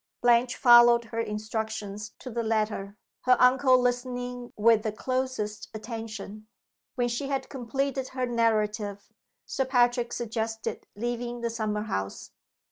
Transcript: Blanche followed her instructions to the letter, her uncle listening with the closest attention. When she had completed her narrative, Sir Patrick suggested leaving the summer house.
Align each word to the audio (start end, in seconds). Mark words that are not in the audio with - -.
Blanche 0.23 0.55
followed 0.55 1.03
her 1.03 1.19
instructions 1.19 2.13
to 2.17 2.31
the 2.31 2.41
letter, 2.41 2.97
her 3.25 3.37
uncle 3.39 3.77
listening 3.79 4.51
with 4.57 4.81
the 4.81 4.91
closest 4.91 5.69
attention. 5.75 6.47
When 6.95 7.07
she 7.07 7.27
had 7.27 7.49
completed 7.49 8.07
her 8.07 8.25
narrative, 8.25 9.11
Sir 9.45 9.65
Patrick 9.65 10.11
suggested 10.11 10.87
leaving 10.95 11.41
the 11.41 11.51
summer 11.51 11.83
house. 11.83 12.31